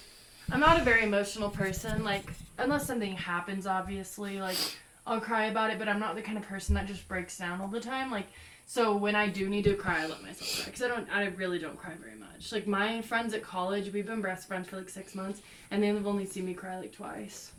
[0.50, 2.04] I'm not a very emotional person.
[2.04, 4.58] Like, unless something happens, obviously, like
[5.06, 5.78] I'll cry about it.
[5.78, 8.10] But I'm not the kind of person that just breaks down all the time.
[8.10, 8.26] Like,
[8.66, 11.08] so when I do need to cry, I let myself cry because I don't.
[11.10, 12.52] I really don't cry very much.
[12.52, 16.06] Like my friends at college, we've been best friends for like six months, and they've
[16.06, 17.52] only seen me cry like twice.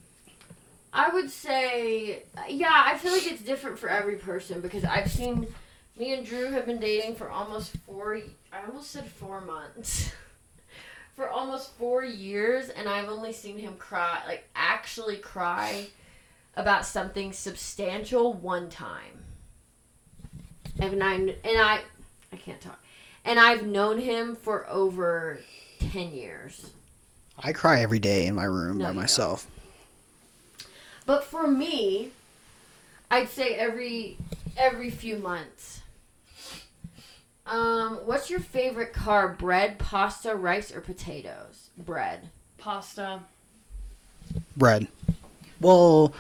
[0.98, 5.46] I would say, yeah, I feel like it's different for every person because I've seen
[5.96, 8.20] me and Drew have been dating for almost four.
[8.52, 10.12] I almost said four months.
[11.16, 15.88] for almost four years, and I've only seen him cry, like actually cry,
[16.56, 19.24] about something substantial one time.
[20.80, 21.82] And I and I,
[22.34, 22.80] I can't talk.
[23.24, 25.40] And I've known him for over
[25.92, 26.72] ten years.
[27.38, 29.46] I cry every day in my room No, by myself.
[29.46, 29.57] don't.
[31.08, 31.22] Myself.
[31.22, 32.12] But for me,
[33.10, 34.18] I'd say every
[34.58, 35.82] every few months.
[37.46, 39.38] Um, what's your favorite carb?
[39.38, 41.70] Bread, pasta, rice, or potatoes?
[41.78, 42.30] Bread.
[42.58, 43.22] pasta.
[44.58, 44.88] Bread.
[45.62, 46.14] Well,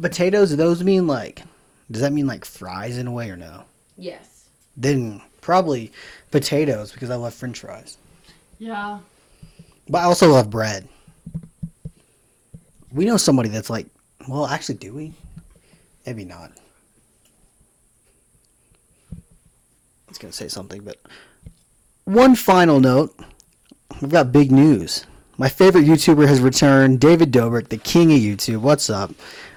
[0.00, 0.56] potatoes.
[0.56, 1.42] Those mean like?
[1.90, 3.64] Does that mean like fries in a way or no?
[3.98, 4.48] Yes.
[4.76, 5.90] Then probably
[6.30, 7.98] potatoes because I love French fries.
[8.60, 9.00] Yeah.
[9.88, 10.88] But I also love bread.
[12.92, 13.86] We know somebody that's like,
[14.28, 15.12] well, actually, do we?
[16.06, 16.52] Maybe not.
[19.12, 19.16] I
[20.08, 20.98] was gonna say something, but
[22.04, 23.14] one final note:
[24.00, 25.06] we've got big news.
[25.38, 28.58] My favorite YouTuber has returned, David Dobrik, the king of YouTube.
[28.58, 29.10] What's up?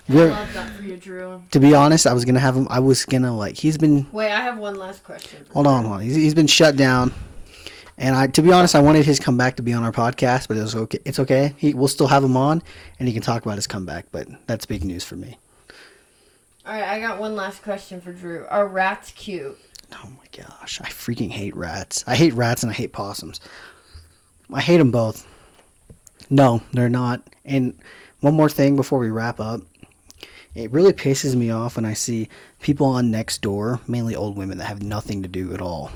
[0.10, 1.44] I We're, love that for you, Drew.
[1.52, 2.68] to be honest, I was gonna have him.
[2.70, 3.56] I was gonna like.
[3.58, 5.46] He's been Wait, I have one last question.
[5.54, 6.02] Hold on, hold on.
[6.02, 7.14] He's, he's been shut down.
[7.98, 10.58] And I, to be honest, I wanted his comeback to be on our podcast, but
[10.58, 11.00] it was okay.
[11.06, 11.54] It's okay.
[11.58, 12.64] He, we'll still have him on,
[13.00, 14.08] and he can talk about his comeback.
[14.12, 15.38] But that's big news for me.
[16.66, 18.46] All right, I got one last question for Drew.
[18.50, 19.58] Are rats cute?
[19.94, 22.04] Oh my gosh, I freaking hate rats.
[22.08, 23.40] I hate rats and I hate possums.
[24.52, 25.28] I hate them both.
[26.30, 27.22] No, they're not.
[27.46, 27.78] And
[28.22, 29.62] one more thing before we wrap up.
[30.56, 32.30] It really pisses me off when I see
[32.62, 35.92] people on Nextdoor, mainly old women that have nothing to do at all,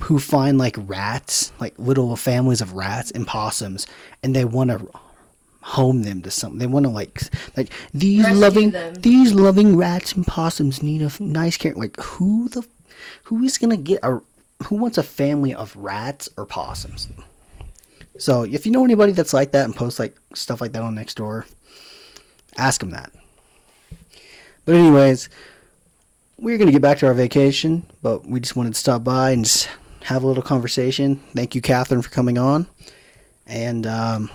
[0.00, 3.86] who find like rats, like little families of rats and possums,
[4.22, 4.88] and they want to
[5.62, 6.58] home them to something.
[6.58, 7.20] They want to like
[7.56, 8.94] like these Rescue loving them.
[8.94, 11.74] these loving rats and possums need a nice care.
[11.74, 12.66] Like who the
[13.24, 14.20] who is gonna get a
[14.64, 17.08] who wants a family of rats or possums?
[18.18, 20.94] So if you know anybody that's like that and posts like stuff like that on
[20.94, 21.46] Nextdoor,
[22.56, 23.12] ask them that.
[24.64, 25.28] But anyways,
[26.40, 29.44] we're gonna get back to our vacation, but we just wanted to stop by and
[29.44, 29.68] just
[30.04, 31.16] have a little conversation.
[31.34, 32.66] Thank you, Catherine, for coming on,
[33.46, 34.30] and um,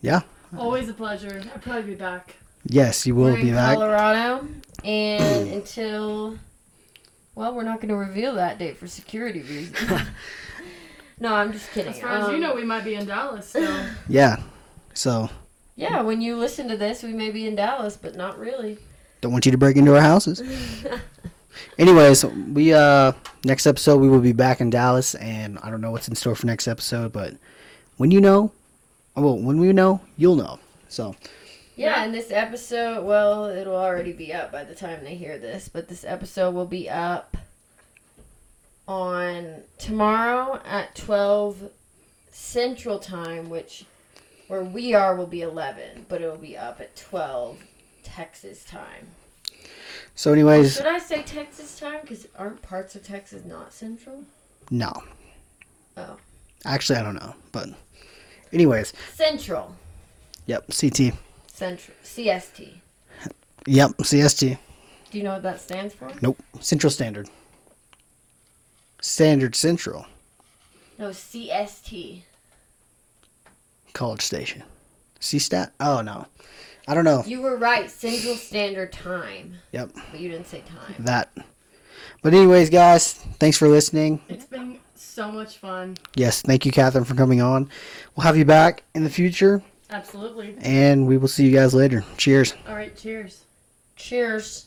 [0.00, 0.20] yeah,
[0.56, 1.42] Always a pleasure.
[1.52, 2.36] I'll probably be back.
[2.64, 3.74] yes, you will we're be in back.
[3.76, 4.46] Colorado,
[4.84, 6.38] and until
[7.34, 9.76] well, we're not going to reveal that date for security reasons.
[11.20, 11.92] no, I'm just kidding.
[11.92, 13.84] As far as you Um, know, we might be in Dallas still.
[14.08, 14.40] Yeah,
[14.94, 15.28] so
[15.74, 18.78] yeah, when you listen to this, we may be in Dallas, but not really.
[19.26, 20.40] Don't want you to break into our houses.
[21.78, 23.10] Anyways, we uh
[23.44, 26.36] next episode we will be back in Dallas, and I don't know what's in store
[26.36, 27.34] for next episode, but
[27.96, 28.52] when you know,
[29.16, 30.60] well, when we know, you'll know.
[30.88, 31.16] So
[31.74, 32.04] Yeah, Yeah.
[32.04, 35.88] and this episode, well, it'll already be up by the time they hear this, but
[35.88, 37.36] this episode will be up
[38.86, 41.70] on tomorrow at 12
[42.30, 43.86] Central Time, which
[44.46, 47.58] where we are will be 11, but it will be up at 12
[48.20, 49.08] Texas time.
[50.14, 51.98] so anyways, Should I say Texas time?
[52.00, 54.24] Because aren't parts of Texas not Central?
[54.70, 54.90] no,
[55.98, 56.16] Oh.
[56.64, 57.68] actually I don't know, but
[58.54, 59.76] anyways, Central.
[60.46, 61.12] yep, CT,
[61.46, 61.94] Central.
[62.02, 62.80] CST.
[63.66, 64.56] yep, CST,
[65.10, 66.10] Do you know what that stands for?
[66.22, 67.28] nope, Central Standard,
[69.02, 70.06] Standard Central
[70.98, 72.22] No, CST.
[73.92, 74.62] College Station,
[75.20, 75.72] CStat.
[75.80, 76.26] Oh no,
[76.88, 77.22] I don't know.
[77.26, 77.90] You were right.
[77.90, 79.54] Central Standard Time.
[79.72, 80.94] Yep, But you didn't say time.
[81.04, 81.30] that.
[82.22, 84.20] But anyways, guys, thanks for listening.
[84.28, 85.96] It's been so much fun.
[86.14, 87.68] Yes, thank you, Catherine, for coming on.
[88.14, 90.56] We'll have you back in the future, Absolutely.
[90.60, 92.04] and we will see you guys later.
[92.16, 92.54] Cheers.
[92.68, 93.44] All right, cheers.
[93.96, 94.66] Cheers.